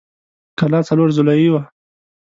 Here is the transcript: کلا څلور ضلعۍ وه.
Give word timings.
کلا 0.59 0.79
څلور 0.89 1.09
ضلعۍ 1.17 1.45
وه. 1.49 1.61